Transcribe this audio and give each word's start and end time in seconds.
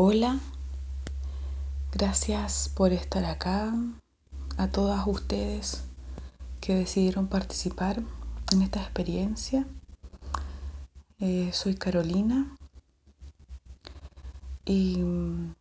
Hola, 0.00 0.38
gracias 1.90 2.68
por 2.68 2.92
estar 2.92 3.24
acá, 3.24 3.74
a 4.56 4.68
todas 4.68 5.04
ustedes 5.08 5.82
que 6.60 6.76
decidieron 6.76 7.26
participar 7.26 8.00
en 8.52 8.62
esta 8.62 8.80
experiencia. 8.80 9.66
Eh, 11.18 11.50
soy 11.52 11.74
Carolina 11.74 12.56
y 14.64 14.98
mm, 14.98 15.54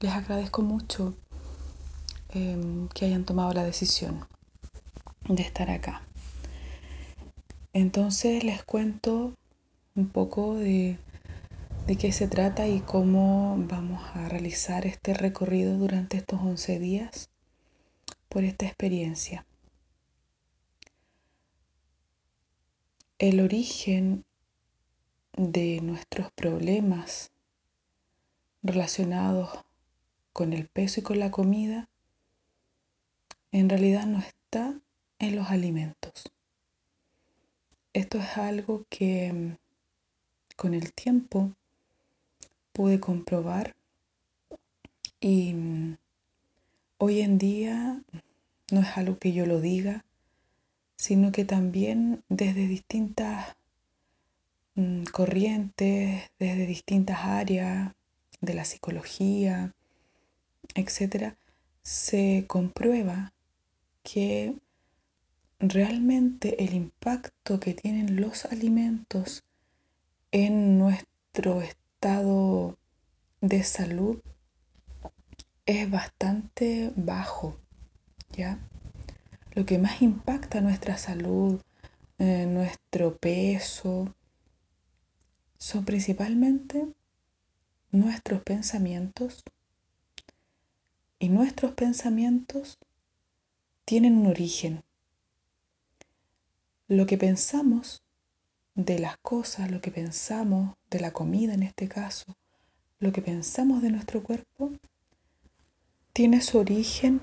les 0.00 0.12
agradezco 0.12 0.60
mucho 0.60 1.14
em, 2.28 2.88
que 2.88 3.06
hayan 3.06 3.24
tomado 3.24 3.54
la 3.54 3.64
decisión 3.64 4.26
de 5.26 5.42
estar 5.42 5.70
acá. 5.70 6.02
Entonces 7.72 8.44
les 8.44 8.62
cuento 8.64 9.32
un 9.94 10.08
poco 10.10 10.56
de 10.56 10.98
de 11.86 11.96
qué 11.96 12.12
se 12.12 12.28
trata 12.28 12.68
y 12.68 12.80
cómo 12.80 13.56
vamos 13.58 14.02
a 14.14 14.28
realizar 14.28 14.86
este 14.86 15.14
recorrido 15.14 15.76
durante 15.76 16.16
estos 16.16 16.40
11 16.40 16.78
días 16.78 17.30
por 18.28 18.44
esta 18.44 18.66
experiencia. 18.66 19.44
El 23.18 23.40
origen 23.40 24.24
de 25.36 25.80
nuestros 25.80 26.30
problemas 26.32 27.32
relacionados 28.62 29.64
con 30.32 30.52
el 30.52 30.68
peso 30.68 31.00
y 31.00 31.02
con 31.02 31.18
la 31.18 31.30
comida 31.30 31.88
en 33.50 33.68
realidad 33.68 34.06
no 34.06 34.20
está 34.20 34.80
en 35.18 35.36
los 35.36 35.50
alimentos. 35.50 36.32
Esto 37.92 38.18
es 38.18 38.38
algo 38.38 38.86
que 38.88 39.56
con 40.56 40.74
el 40.74 40.92
tiempo 40.92 41.52
pude 42.72 43.00
comprobar. 43.00 43.74
Y 45.20 45.54
mm, 45.54 45.96
hoy 46.98 47.20
en 47.20 47.38
día 47.38 48.02
no 48.70 48.80
es 48.80 48.96
algo 48.96 49.18
que 49.18 49.32
yo 49.32 49.46
lo 49.46 49.60
diga, 49.60 50.04
sino 50.96 51.32
que 51.32 51.44
también 51.44 52.22
desde 52.28 52.66
distintas 52.66 53.56
mm, 54.74 55.04
corrientes, 55.04 56.30
desde 56.38 56.66
distintas 56.66 57.18
áreas 57.24 57.92
de 58.40 58.54
la 58.54 58.64
psicología, 58.64 59.74
etcétera, 60.74 61.36
se 61.82 62.44
comprueba 62.46 63.32
que 64.02 64.56
realmente 65.58 66.64
el 66.64 66.74
impacto 66.74 67.60
que 67.60 67.74
tienen 67.74 68.20
los 68.20 68.44
alimentos 68.46 69.44
en 70.32 70.78
nuestro 70.78 71.62
estado 72.02 72.76
de 73.40 73.62
salud 73.62 74.20
es 75.66 75.88
bastante 75.88 76.92
bajo, 76.96 77.56
¿ya? 78.32 78.58
Lo 79.52 79.64
que 79.64 79.78
más 79.78 80.02
impacta 80.02 80.60
nuestra 80.60 80.98
salud, 80.98 81.62
eh, 82.18 82.46
nuestro 82.46 83.16
peso, 83.18 84.12
son 85.58 85.84
principalmente 85.84 86.88
nuestros 87.92 88.42
pensamientos. 88.42 89.44
Y 91.20 91.28
nuestros 91.28 91.70
pensamientos 91.74 92.80
tienen 93.84 94.16
un 94.16 94.26
origen. 94.26 94.82
Lo 96.88 97.06
que 97.06 97.16
pensamos 97.16 98.01
de 98.74 98.98
las 98.98 99.16
cosas, 99.18 99.70
lo 99.70 99.80
que 99.80 99.90
pensamos 99.90 100.76
de 100.90 101.00
la 101.00 101.12
comida 101.12 101.54
en 101.54 101.62
este 101.62 101.88
caso, 101.88 102.36
lo 102.98 103.12
que 103.12 103.22
pensamos 103.22 103.82
de 103.82 103.90
nuestro 103.90 104.22
cuerpo, 104.22 104.72
tiene 106.12 106.40
su 106.40 106.58
origen 106.58 107.20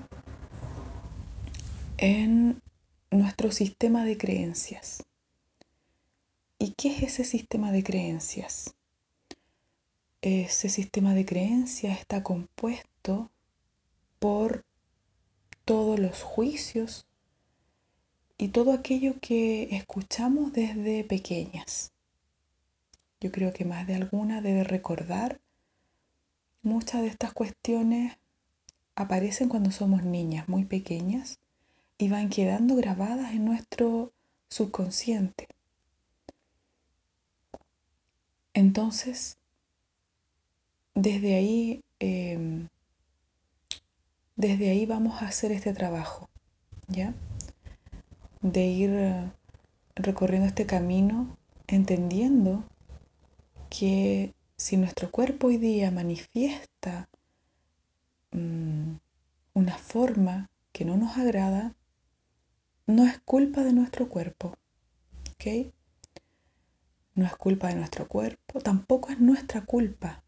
en 1.96 2.60
nuestro 3.10 3.50
sistema 3.50 4.04
de 4.04 4.16
creencias. 4.16 5.02
¿Y 6.58 6.72
qué 6.72 6.88
es 6.88 7.02
ese 7.02 7.24
sistema 7.24 7.72
de 7.72 7.82
creencias? 7.82 8.74
Ese 10.22 10.68
sistema 10.68 11.14
de 11.14 11.24
creencias 11.24 11.98
está 11.98 12.22
compuesto 12.22 13.30
por 14.18 14.64
todos 15.64 15.98
los 15.98 16.22
juicios 16.22 17.06
y 18.40 18.48
todo 18.48 18.72
aquello 18.72 19.20
que 19.20 19.68
escuchamos 19.76 20.54
desde 20.54 21.04
pequeñas. 21.04 21.92
Yo 23.20 23.30
creo 23.30 23.52
que 23.52 23.66
más 23.66 23.86
de 23.86 23.94
alguna 23.94 24.40
debe 24.40 24.64
recordar 24.64 25.38
muchas 26.62 27.02
de 27.02 27.08
estas 27.08 27.34
cuestiones 27.34 28.16
aparecen 28.96 29.50
cuando 29.50 29.70
somos 29.70 30.04
niñas 30.04 30.48
muy 30.48 30.64
pequeñas 30.64 31.38
y 31.98 32.08
van 32.08 32.30
quedando 32.30 32.76
grabadas 32.76 33.32
en 33.34 33.44
nuestro 33.44 34.10
subconsciente. 34.48 35.46
Entonces, 38.54 39.36
desde 40.94 41.34
ahí, 41.34 41.84
em, 41.98 42.68
desde 44.34 44.70
ahí 44.70 44.86
vamos 44.86 45.20
a 45.20 45.26
hacer 45.26 45.52
este 45.52 45.74
trabajo, 45.74 46.30
¿ya? 46.88 47.12
De 48.40 48.66
ir 48.66 48.90
eh, 48.90 49.32
recorriendo 49.94 50.48
este 50.48 50.66
camino 50.66 51.36
entendiendo 51.66 52.64
que 53.68 54.34
si 54.56 54.76
nuestro 54.76 55.10
cuerpo 55.10 55.48
hoy 55.48 55.58
día 55.58 55.90
manifiesta 55.90 57.08
mm, 58.32 58.94
una 59.54 59.78
forma 59.78 60.50
que 60.72 60.84
no 60.84 60.96
nos 60.96 61.16
agrada, 61.16 61.74
no 62.86 63.06
es 63.06 63.20
culpa 63.20 63.62
de 63.62 63.72
nuestro 63.72 64.08
cuerpo, 64.08 64.56
¿ok? 65.34 65.72
No 67.14 67.26
es 67.26 67.36
culpa 67.36 67.68
de 67.68 67.76
nuestro 67.76 68.08
cuerpo, 68.08 68.60
tampoco 68.60 69.10
es 69.10 69.20
nuestra 69.20 69.64
culpa. 69.64 70.24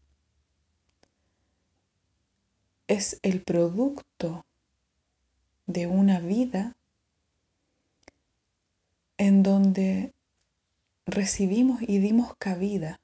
Es 2.87 3.19
el 3.23 3.41
producto 3.41 4.45
de 5.65 5.87
una 5.87 6.19
vida 6.19 6.75
donde 9.43 10.13
recibimos 11.05 11.81
y 11.81 11.99
dimos 11.99 12.33
cabida 12.37 12.99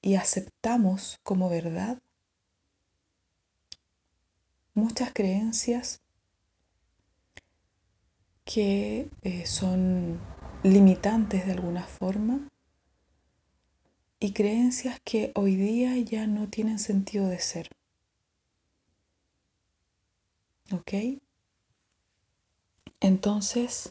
y 0.00 0.14
aceptamos 0.14 1.18
como 1.24 1.50
verdad 1.50 2.00
muchas 4.74 5.12
creencias 5.12 6.00
que 8.44 9.10
eh, 9.22 9.44
son 9.44 10.20
limitantes 10.62 11.44
de 11.44 11.52
alguna 11.52 11.82
forma 11.82 12.48
y 14.20 14.32
creencias 14.32 15.00
que 15.04 15.32
hoy 15.34 15.56
día 15.56 15.96
ya 15.98 16.26
no 16.26 16.48
tienen 16.48 16.78
sentido 16.78 17.28
de 17.28 17.40
ser. 17.40 17.68
¿Ok? 20.72 21.20
Entonces, 23.00 23.90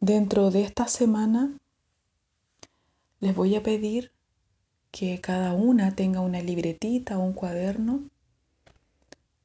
Dentro 0.00 0.50
de 0.50 0.62
esta 0.62 0.86
semana 0.88 1.56
les 3.20 3.34
voy 3.34 3.54
a 3.54 3.62
pedir 3.62 4.12
que 4.90 5.20
cada 5.20 5.54
una 5.54 5.94
tenga 5.94 6.20
una 6.20 6.42
libretita 6.42 7.18
o 7.18 7.22
un 7.22 7.32
cuaderno 7.32 8.10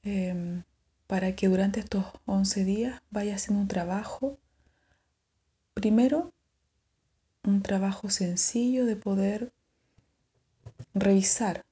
em, 0.03 0.63
para 1.07 1.35
que 1.35 1.47
durante 1.47 1.79
estos 1.79 2.05
11 2.25 2.65
días 2.65 3.01
vaya 3.09 3.35
haciendo 3.35 3.61
un 3.61 3.67
trabajo. 3.67 4.37
Primero, 5.73 6.33
un 7.43 7.61
trabajo 7.61 8.09
sencillo 8.09 8.85
de 8.85 8.95
poder 8.95 9.53
revisar 10.93 11.63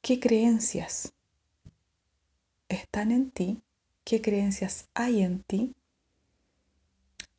qué 0.00 0.20
creencias 0.20 1.12
están 2.68 3.10
en 3.10 3.30
ti, 3.30 3.60
qué 4.04 4.22
creencias 4.22 4.88
hay 4.94 5.22
en 5.22 5.42
ti 5.42 5.75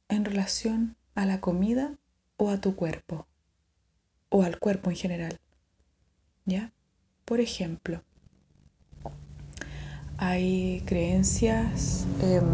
en 0.10 0.26
relación 0.26 0.96
a 1.16 1.26
la 1.26 1.42
comida 1.42 1.98
o 2.38 2.50
a 2.50 2.62
tu 2.62 2.76
cuerpo 2.76 3.28
o 4.30 4.44
al 4.44 4.60
cuerpo 4.60 4.90
en 4.90 4.96
general. 4.96 5.40
¿Ya? 6.46 6.72
Por 7.26 7.42
ejemplo, 7.42 8.02
hay 10.18 10.82
creencias, 10.86 12.06
em, 12.22 12.46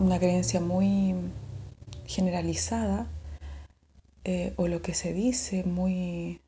una 0.00 0.18
creencia 0.18 0.60
muy 0.60 1.14
generalizada 2.06 3.06
eh, 4.24 4.52
o 4.56 4.66
lo 4.66 4.82
que 4.82 4.94
se 4.94 5.12
dice 5.12 5.64
muy 5.64 6.40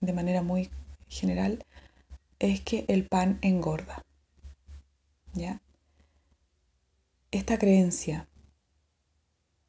de 0.00 0.12
manera 0.12 0.42
muy 0.42 0.70
general 1.08 1.64
es 2.38 2.60
que 2.60 2.84
el 2.88 3.06
pan 3.06 3.38
engorda. 3.42 4.02
¿Ya? 5.34 5.60
Esta 7.30 7.58
creencia 7.58 8.28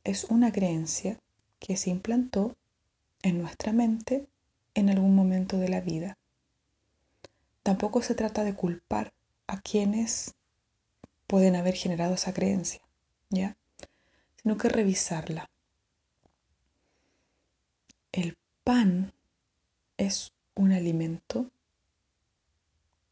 es 0.06 0.26
una 0.26 0.52
creencia 0.52 1.20
que 1.60 1.76
se 1.76 1.90
implantó 1.90 2.56
en 3.24 3.42
nuestra 3.42 3.74
mente 3.74 4.28
en 4.76 4.90
algún 4.90 5.16
momento 5.16 5.58
de 5.58 5.68
la 5.68 5.82
vida. 5.82 6.18
Tampoco 7.64 8.04
se 8.04 8.14
trata 8.14 8.44
de 8.44 8.54
culpar 8.54 9.12
a 9.48 9.60
quienes 9.60 10.36
pueden 11.26 11.56
haber 11.56 11.74
generado 11.74 12.14
esa 12.14 12.34
creencia, 12.34 12.82
¿ya? 13.32 13.58
Sino 14.42 14.58
que 14.58 14.70
revisarla. 14.70 15.50
El 18.12 18.38
pan 18.64 19.12
es 19.98 20.32
un 20.54 20.72
alimento 20.72 21.50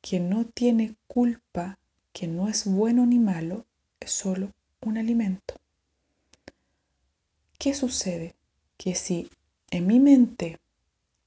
que 0.01 0.19
no 0.19 0.45
tiene 0.45 0.95
culpa, 1.07 1.79
que 2.11 2.27
no 2.27 2.47
es 2.49 2.65
bueno 2.65 3.07
ni 3.07 3.17
malo, 3.17 3.65
es 3.99 4.11
solo 4.11 4.51
un 4.81 4.99
alimento. 4.99 5.55
¿Qué 7.63 7.73
sucede? 7.73 8.35
Que 8.75 8.93
si 8.93 9.31
en 9.71 9.87
mi 9.87 10.01
mente 10.01 10.59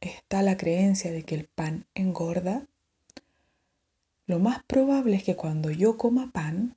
está 0.02 0.42
la 0.42 0.58
creencia 0.58 1.10
de 1.10 1.22
que 1.22 1.34
el 1.34 1.46
pan 1.46 1.86
engorda, 1.94 2.66
lo 4.26 4.38
más 4.38 4.62
probable 4.64 5.16
es 5.16 5.24
que 5.24 5.34
cuando 5.34 5.70
yo 5.70 5.96
coma 5.96 6.30
pan 6.32 6.76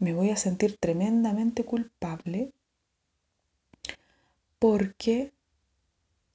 me 0.00 0.14
voy 0.14 0.30
a 0.30 0.36
sentir 0.36 0.78
tremendamente 0.78 1.64
culpable 1.64 2.50
porque 4.58 5.32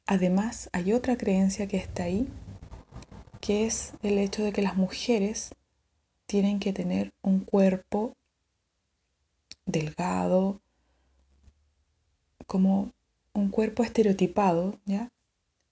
además 0.06 0.70
hay 0.72 0.94
otra 0.94 1.18
creencia 1.18 1.68
que 1.68 1.76
está 1.76 2.04
ahí, 2.04 2.30
que 3.42 3.66
es 3.66 3.92
el 4.04 4.18
hecho 4.18 4.42
de 4.42 4.54
que 4.54 4.62
las 4.62 4.78
mujeres 4.78 5.54
tienen 6.28 6.62
que 6.62 6.72
tener 6.72 7.12
un 7.24 7.42
cuerpo 7.42 8.16
delgado, 9.66 10.62
como 12.46 12.92
un 13.34 13.50
cuerpo 13.50 13.84
estereotipado, 13.84 14.80
¿ya? 14.86 15.12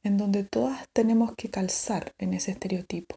En 0.04 0.18
donde 0.18 0.44
todas 0.44 0.88
tenemos 0.94 1.34
que 1.36 1.50
calzar 1.50 2.14
en 2.18 2.34
ese 2.34 2.52
estereotipo. 2.52 3.16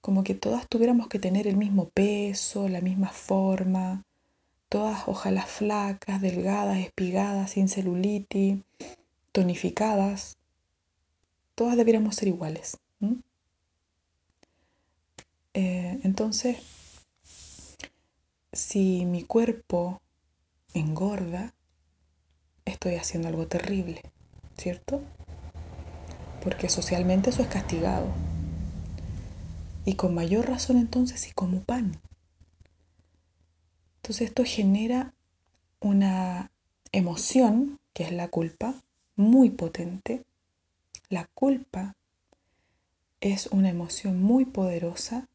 Como 0.00 0.24
que 0.24 0.34
todas 0.34 0.68
tuviéramos 0.68 1.08
que 1.08 1.18
tener 1.18 1.46
el 1.46 1.56
mismo 1.56 1.88
peso, 1.90 2.68
la 2.68 2.80
misma 2.80 3.10
forma, 3.10 4.04
todas 4.68 5.04
ojalá 5.06 5.42
flacas, 5.46 6.20
delgadas, 6.20 6.78
espigadas, 6.78 7.52
sin 7.52 7.68
celulitis, 7.68 8.58
tonificadas. 9.32 10.38
Todas 11.54 11.76
debiéramos 11.76 12.16
ser 12.16 12.28
iguales. 12.28 12.78
Eh, 15.54 16.00
entonces, 16.02 16.58
si 18.52 19.06
mi 19.06 19.22
cuerpo 19.22 20.02
engorda, 20.74 21.54
estoy 22.66 22.96
haciendo 22.96 23.28
algo 23.28 23.46
terrible, 23.46 24.02
¿cierto? 24.58 25.00
Porque 26.42 26.68
socialmente 26.68 27.30
eso 27.30 27.42
es 27.42 27.48
castigado. 27.48 28.12
Y 29.86 29.94
con 29.94 30.14
mayor 30.14 30.48
razón 30.48 30.76
entonces 30.76 31.20
si 31.20 31.30
como 31.30 31.60
pan. 31.60 31.98
Entonces 34.02 34.28
esto 34.28 34.44
genera 34.44 35.14
una 35.80 36.50
emoción, 36.92 37.78
que 37.94 38.04
es 38.04 38.12
la 38.12 38.28
culpa, 38.28 38.74
muy 39.16 39.50
potente. 39.50 40.24
La 41.08 41.26
culpa 41.34 41.96
es 43.20 43.46
una 43.48 43.70
emoción 43.70 44.22
muy 44.22 44.44
poderosa 44.44 45.28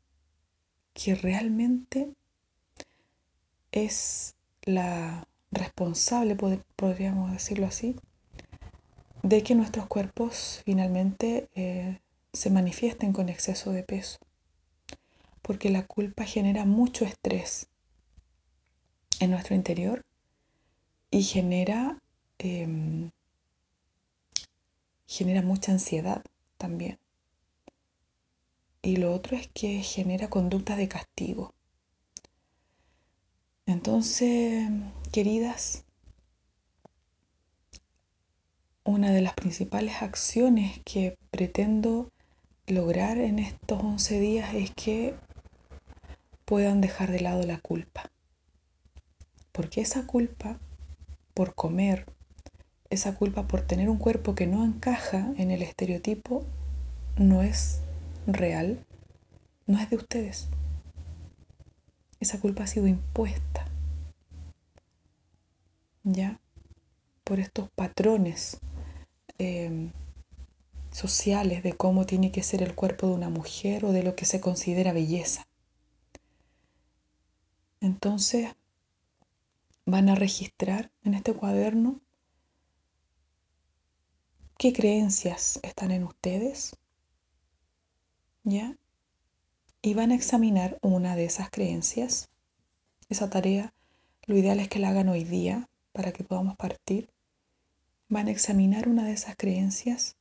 que 0.93 1.15
realmente 1.15 2.13
es 3.71 4.35
la 4.63 5.27
responsable, 5.51 6.36
podríamos 6.75 7.31
decirlo 7.31 7.65
así, 7.65 7.95
de 9.24 9.44
que 9.44 9.56
nuestros 9.56 9.88
cuerpos 9.88 10.62
finalmente 10.65 11.50
eh, 11.56 12.00
se 12.33 12.50
manifiesten 12.50 13.13
con 13.13 13.30
exceso 13.30 13.71
de 13.71 13.83
peso. 13.83 14.18
Porque 15.42 15.69
la 15.69 15.86
culpa 15.86 16.24
genera 16.24 16.65
mucho 16.65 17.06
estrés 17.06 17.68
en 19.19 19.31
nuestro 19.31 19.56
interior 19.56 20.06
y 21.12 21.24
genera, 21.24 22.01
em, 22.39 23.12
genera 25.07 25.42
mucha 25.42 25.71
ansiedad 25.71 26.24
también. 26.57 26.98
Y 28.81 28.95
lo 28.98 29.13
otro 29.13 29.38
es 29.38 29.48
que 29.48 29.83
genera 29.83 30.30
conductas 30.30 30.77
de 30.77 30.88
castigo. 30.88 31.53
Entonces, 33.68 34.69
queridas, 35.11 35.83
una 38.85 39.11
de 39.11 39.21
las 39.21 39.33
principales 39.33 40.01
acciones 40.01 40.79
que 40.85 41.17
pretendo 41.31 42.09
lograr 42.65 43.17
en 43.17 43.39
estos 43.39 43.83
11 43.83 44.19
días 44.19 44.53
es 44.53 44.71
que 44.71 45.13
puedan 46.45 46.79
dejar 46.79 47.11
de 47.11 47.19
lado 47.19 47.43
la 47.43 47.59
culpa. 47.59 48.09
Porque 49.51 49.81
esa 49.81 50.07
culpa 50.07 50.57
por 51.33 51.55
comer, 51.55 52.05
esa 52.89 53.15
culpa 53.15 53.47
por 53.47 53.61
tener 53.61 53.89
un 53.89 53.97
cuerpo 53.97 54.33
que 54.33 54.47
no 54.47 54.63
encaja 54.63 55.33
en 55.37 55.51
el 55.51 55.61
estereotipo, 55.61 56.43
no 57.17 57.43
es 57.43 57.81
real, 58.27 58.85
no 59.67 59.77
es 59.77 59.89
de 59.89 59.97
ustedes. 59.97 60.47
Esa 62.21 62.39
culpa 62.39 62.63
ha 62.63 62.67
sido 62.67 62.87
impuesta. 62.87 63.70
¿Ya? 66.03 66.39
Por 67.24 67.39
estos 67.39 67.69
patrones 67.71 68.59
em, 69.38 69.92
sociales 70.92 71.63
de 71.63 71.74
cómo 71.74 72.06
tiene 72.06 72.31
que 72.31 72.44
ser 72.44 72.62
el 72.62 72.75
cuerpo 72.75 73.07
de 73.07 73.13
una 73.13 73.30
mujer 73.30 73.86
o 73.86 73.92
de 73.92 74.03
lo 74.03 74.15
que 74.15 74.25
se 74.25 74.42
considera 74.42 74.94
belleza. 74.94 75.48
Entonces, 77.80 78.50
van 79.86 80.09
a 80.09 80.15
registrar 80.15 80.92
en 81.03 81.13
este 81.13 81.33
cuaderno 81.33 82.00
qué 84.57 84.74
creencias 84.74 85.59
están 85.63 85.92
en 85.92 86.03
ustedes, 86.03 86.75
¿ya? 88.44 88.77
y 89.81 89.95
van 89.95 90.12
a 90.12 90.15
examinar 90.15 90.77
una 90.81 91.15
de 91.15 91.25
esas 91.25 91.50
creencias. 91.50 92.30
Esa 93.09 93.30
tarea, 93.30 93.74
lo 94.27 94.38
ideal 94.38 94.59
es 94.59 94.69
que 94.69 94.80
la 94.80 94.89
hagan 94.89 95.09
hoy 95.09 95.24
día 95.24 95.68
para 95.91 96.11
que 96.11 96.23
podamos 96.23 96.55
partir. 96.55 97.09
Van 98.09 98.27
a 98.27 98.31
examinar 98.31 98.88
una 98.88 99.05
de 99.05 99.13
esas 99.13 99.35
creencias 99.35 100.15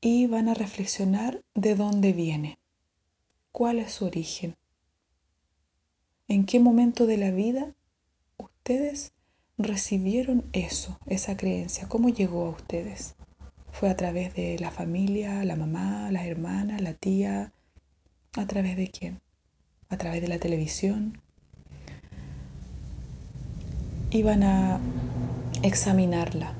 y 0.00 0.26
van 0.26 0.48
a 0.48 0.54
reflexionar 0.54 1.42
de 1.54 1.74
dónde 1.74 2.12
viene, 2.12 2.58
cuál 3.52 3.78
es 3.78 3.92
su 3.92 4.04
origen, 4.04 4.56
en 6.28 6.44
qué 6.44 6.60
momento 6.60 7.06
de 7.06 7.16
la 7.16 7.30
vida 7.30 7.74
ustedes 8.36 9.12
recibieron 9.56 10.44
eso, 10.52 10.98
esa 11.06 11.36
creencia, 11.36 11.88
cómo 11.88 12.08
llegó 12.10 12.46
a 12.46 12.50
ustedes. 12.50 13.14
Fue 13.72 13.88
a 13.90 13.96
través 13.96 14.34
de 14.34 14.58
la 14.58 14.70
familia, 14.70 15.44
la 15.44 15.56
mamá, 15.56 16.10
las 16.10 16.26
hermanas, 16.26 16.80
la 16.80 16.94
tía, 16.94 17.52
¿A 18.36 18.46
través 18.46 18.76
de 18.76 18.90
quién? 18.90 19.22
A 19.88 19.96
través 19.96 20.20
de 20.20 20.28
la 20.28 20.38
televisión. 20.38 21.22
Van 24.12 24.42
a 24.42 24.80
examinarla. 25.62 26.54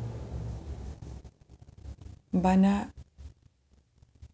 Van 2.33 2.65
a 2.65 2.95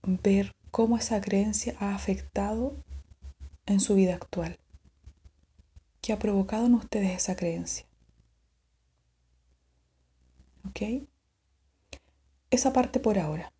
ver 0.03 0.53
cómo 0.71 0.97
esa 0.97 1.21
creencia 1.21 1.77
ha 1.79 1.95
afectado 1.95 2.75
en 3.67 3.81
su 3.81 3.95
vida 3.95 4.15
actual. 4.15 4.59
¿Qué 6.01 6.13
ha 6.13 6.19
provocado 6.19 6.67
en 6.67 6.75
ustedes 6.75 7.11
esa 7.13 7.37
creencia? 7.37 7.87
¿Ok? 10.69 11.07
Esa 12.51 12.73
parte 12.73 12.99
por 12.99 13.19
ahora, 13.19 13.53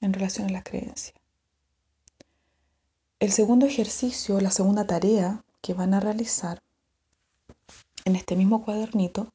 en 0.00 0.12
relación 0.12 0.48
a 0.48 0.52
la 0.52 0.62
creencia. 0.62 1.14
El 3.20 3.30
segundo 3.30 3.66
ejercicio, 3.66 4.40
la 4.40 4.50
segunda 4.50 4.86
tarea 4.86 5.44
que 5.62 5.74
van 5.74 5.94
a 5.94 6.00
realizar 6.00 6.63
en 8.04 8.16
este 8.16 8.36
mismo 8.36 8.64
cuadernito 8.64 9.32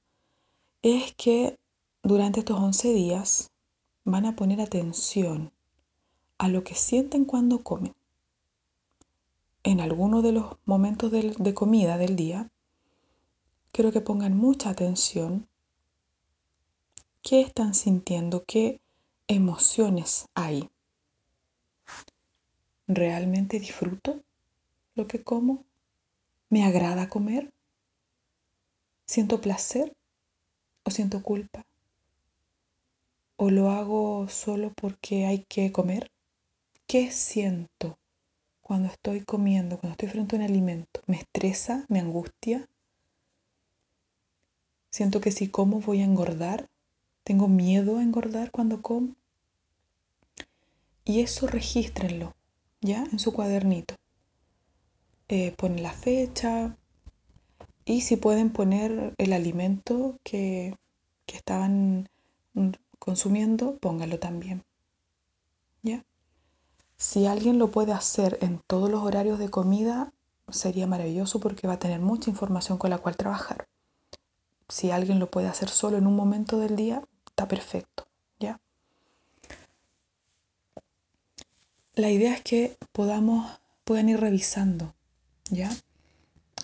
es 0.81 1.13
que 1.15 1.57
durante 2.03 2.39
estos 2.39 2.59
11 2.59 2.93
días 2.93 3.51
van 4.05 4.25
a 4.25 4.35
poner 4.35 4.61
atención 4.61 5.51
a 6.37 6.47
lo 6.47 6.63
que 6.63 6.75
sienten 6.75 7.25
cuando 7.25 7.63
comen. 7.63 7.93
En 9.63 9.81
alguno 9.81 10.21
de 10.21 10.31
los 10.31 10.55
momentos 10.65 11.11
de, 11.11 11.35
de 11.37 11.53
comida 11.53 11.97
del 11.97 12.15
día, 12.15 12.49
quiero 13.71 13.91
que 13.91 14.01
pongan 14.01 14.37
mucha 14.37 14.69
atención. 14.69 15.47
¿Qué 17.21 17.41
están 17.41 17.73
sintiendo? 17.73 18.45
¿Qué 18.45 18.79
emociones 19.27 20.27
hay? 20.33 20.69
¿Realmente 22.87 23.59
disfruto 23.59 24.21
lo 24.95 25.07
que 25.07 25.23
como? 25.23 25.65
¿Me 26.49 26.63
agrada 26.63 27.09
comer? 27.09 27.51
¿Siento 29.09 29.41
placer 29.41 29.97
o 30.83 30.91
siento 30.91 31.23
culpa? 31.23 31.65
¿O 33.37 33.49
lo 33.49 33.71
hago 33.71 34.29
solo 34.29 34.71
porque 34.75 35.25
hay 35.25 35.45
que 35.45 35.71
comer? 35.71 36.11
¿Qué 36.85 37.09
siento 37.09 37.97
cuando 38.61 38.87
estoy 38.87 39.21
comiendo, 39.21 39.79
cuando 39.79 39.93
estoy 39.93 40.09
frente 40.09 40.35
a 40.35 40.39
un 40.39 40.45
alimento? 40.45 41.01
¿Me 41.07 41.17
estresa? 41.17 41.85
¿Me 41.87 41.99
angustia? 41.99 42.69
¿Siento 44.91 45.21
que 45.21 45.31
si 45.31 45.47
como 45.47 45.79
voy 45.81 46.01
a 46.01 46.05
engordar? 46.05 46.69
¿Tengo 47.23 47.47
miedo 47.47 47.97
a 47.97 48.03
engordar 48.03 48.51
cuando 48.51 48.83
como? 48.83 49.15
Y 51.03 51.21
eso 51.21 51.47
regístrenlo, 51.47 52.35
¿ya? 52.79 53.05
En 53.11 53.17
su 53.17 53.33
cuadernito. 53.33 53.95
Eh, 55.29 55.51
ponen 55.57 55.81
la 55.81 55.93
fecha 55.93 56.77
y 57.89 58.01
si 58.01 58.17
pueden 58.17 58.51
poner 58.51 59.15
el 59.17 59.33
alimento 59.33 60.19
que, 60.23 60.77
que 61.25 61.35
estaban 61.35 62.07
consumiendo, 62.99 63.77
póngalo 63.79 64.19
también. 64.19 64.63
¿Ya? 65.81 66.05
Si 66.97 67.25
alguien 67.25 67.57
lo 67.57 67.71
puede 67.71 67.93
hacer 67.93 68.37
en 68.41 68.61
todos 68.67 68.91
los 68.91 69.01
horarios 69.01 69.39
de 69.39 69.49
comida, 69.49 70.13
sería 70.49 70.85
maravilloso 70.85 71.39
porque 71.39 71.67
va 71.67 71.73
a 71.73 71.79
tener 71.79 71.99
mucha 71.99 72.29
información 72.29 72.77
con 72.77 72.91
la 72.91 72.99
cual 72.99 73.17
trabajar. 73.17 73.67
Si 74.67 74.91
alguien 74.91 75.17
lo 75.17 75.31
puede 75.31 75.47
hacer 75.47 75.69
solo 75.69 75.97
en 75.97 76.05
un 76.05 76.15
momento 76.15 76.59
del 76.59 76.75
día, 76.75 77.01
está 77.25 77.47
perfecto, 77.47 78.05
¿ya? 78.39 78.59
La 81.95 82.11
idea 82.11 82.35
es 82.35 82.41
que 82.43 82.77
podamos, 82.91 83.49
puedan 83.83 84.09
ir 84.09 84.19
revisando, 84.19 84.93
¿ya? 85.49 85.71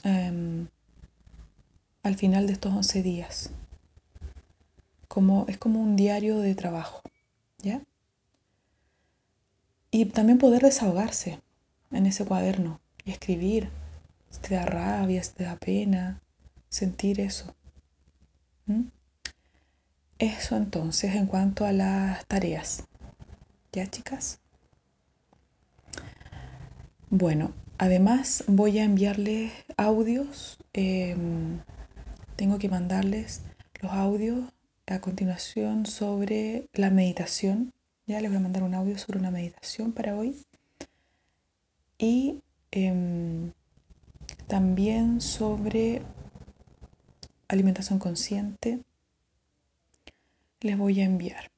Um, 0.03 0.67
al 2.05 2.15
final 2.15 2.45
de 2.45 2.53
estos 2.53 2.71
11 2.71 3.01
días 3.01 3.49
como, 5.07 5.45
es 5.47 5.57
como 5.57 5.81
un 5.81 5.95
diario 5.95 6.39
de 6.39 6.53
trabajo, 6.53 7.01
¿ya? 7.57 7.81
Y 9.89 10.05
también 10.05 10.37
poder 10.37 10.61
desahogarse 10.61 11.39
en 11.89 12.05
ese 12.05 12.25
cuaderno 12.25 12.79
y 13.03 13.11
escribir. 13.11 13.69
Si 14.29 14.39
te 14.39 14.53
da 14.53 14.65
rabia, 14.65 15.23
si 15.23 15.33
te 15.33 15.45
da 15.45 15.55
pena, 15.55 16.21
sentir 16.69 17.21
eso. 17.21 17.55
Eso 20.19 20.57
entonces 20.57 21.15
en 21.15 21.25
cuanto 21.25 21.65
a 21.65 21.71
las 21.71 22.23
tareas. 22.27 22.83
¿Ya, 23.71 23.87
chicas? 23.87 24.41
Bueno, 27.09 27.53
además 27.79 28.43
voy 28.47 28.77
a 28.77 28.83
enviarles 28.83 29.53
audios. 29.77 30.59
Eh, 30.73 31.15
tengo 32.35 32.59
que 32.59 32.69
mandarles 32.69 33.41
los 33.81 33.91
audios 33.91 34.51
a 34.87 34.99
continuación 34.99 35.85
sobre 35.85 36.69
la 36.73 36.89
meditación. 36.89 37.73
Ya 38.07 38.21
les 38.21 38.29
voy 38.29 38.37
a 38.37 38.41
mandar 38.41 38.63
un 38.63 38.75
audio 38.75 38.97
sobre 38.97 39.19
una 39.19 39.31
meditación 39.31 39.91
para 39.91 40.15
hoy. 40.15 40.45
Y 41.97 42.41
eh, 42.71 43.51
también 44.47 45.21
sobre 45.21 46.01
alimentación 47.47 47.99
consciente. 47.99 48.79
Les 50.61 50.77
voy 50.77 51.01
a 51.01 51.05
enviar. 51.05 51.51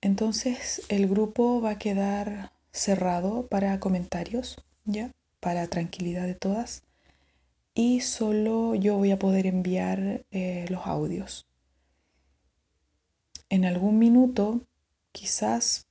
Entonces 0.00 0.82
el 0.88 1.08
grupo 1.08 1.60
va 1.60 1.72
a 1.72 1.78
quedar 1.78 2.52
cerrado 2.72 3.46
para 3.48 3.80
comentarios, 3.80 4.62
¿ya? 4.84 5.10
Para 5.40 5.66
tranquilidad 5.66 6.26
de 6.26 6.34
todas. 6.34 6.82
Y 7.82 8.00
solo 8.00 8.74
yo 8.74 8.98
voy 8.98 9.10
a 9.10 9.18
poder 9.18 9.46
enviar 9.46 10.26
eh, 10.30 10.66
los 10.68 10.86
audios 10.86 11.46
en 13.48 13.64
algún 13.64 13.98
minuto 13.98 14.60
quizás 15.12 15.86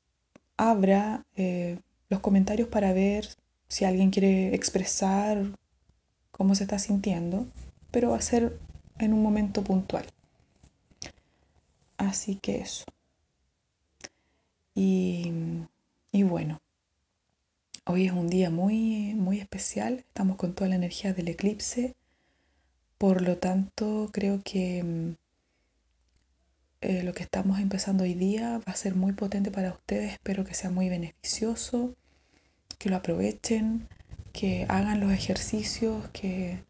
abra 0.55 1.25
eh, 1.36 1.79
los 2.08 2.19
comentarios 2.19 2.69
para 2.69 2.93
ver 2.93 3.27
si 3.67 3.86
alguien 3.86 4.12
quiere 4.12 4.53
expresar 4.53 5.58
cómo 6.29 6.53
se 6.53 6.65
está 6.65 6.77
sintiendo, 6.77 7.48
pero 7.89 8.12
va 8.12 8.17
a 8.17 8.22
ser 8.22 8.60
en 9.00 9.12
un 9.12 9.24
momento 9.24 9.63
puntual. 9.63 10.05
Así 11.98 12.36
que 12.36 12.62
eso. 12.62 12.86
Y, 14.75 15.34
y 16.12 16.22
bueno, 16.22 16.60
hoy 17.89 18.05
es 18.05 18.12
un 18.12 18.27
día 18.27 18.51
muy, 18.51 19.15
muy 19.15 19.39
especial, 19.39 20.05
estamos 20.08 20.38
con 20.38 20.53
toda 20.53 20.69
la 20.69 20.75
energía 20.75 21.12
del 21.12 21.27
eclipse, 21.27 21.96
por 23.00 23.24
lo 23.24 23.39
tanto 23.39 24.12
creo 24.13 24.41
que 24.43 24.84
mm, 24.84 25.15
eh, 26.81 27.01
lo 27.01 27.13
que 27.13 27.24
estamos 27.24 27.60
empezando 27.60 28.03
hoy 28.03 28.13
día 28.13 28.60
va 28.60 28.74
a 28.74 28.75
ser 28.75 28.93
muy 28.93 29.13
potente 29.13 29.50
para 29.50 29.72
ustedes. 29.72 30.13
Espero 30.13 30.46
que 30.46 30.53
sea 30.53 30.69
muy 30.69 30.88
beneficioso, 30.88 31.96
que 32.77 32.89
lo 32.89 32.96
aprovechen, 32.98 33.88
que 34.34 34.67
hagan 34.69 35.00
los 35.00 35.12
ejercicios, 35.12 36.08
que 36.10 36.63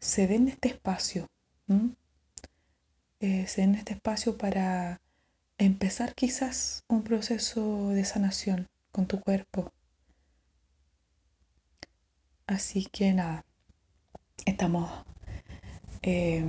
se 0.00 0.26
den 0.26 0.48
este 0.48 0.68
espacio. 0.70 1.28
Eh, 3.20 3.46
se 3.46 3.60
den 3.60 3.76
este 3.76 3.92
espacio 3.94 4.36
para 4.36 5.00
empezar 5.58 6.14
quizás 6.16 6.82
un 6.88 7.04
proceso 7.04 7.90
de 7.90 8.04
sanación 8.04 8.66
con 8.90 9.06
tu 9.06 9.20
cuerpo. 9.20 9.72
Así 12.46 12.86
que 12.86 13.12
nada, 13.12 13.44
estamos... 14.44 14.90
Eh, 16.02 16.44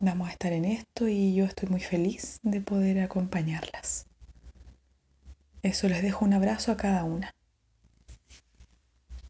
vamos 0.00 0.28
a 0.28 0.32
estar 0.32 0.52
en 0.52 0.64
esto 0.64 1.08
y 1.08 1.34
yo 1.34 1.44
estoy 1.44 1.68
muy 1.68 1.80
feliz 1.80 2.40
de 2.42 2.60
poder 2.60 3.00
acompañarlas. 3.00 4.06
Eso 5.62 5.88
les 5.88 6.02
dejo 6.02 6.24
un 6.24 6.32
abrazo 6.32 6.72
a 6.72 6.76
cada 6.76 7.04
una. 7.04 7.34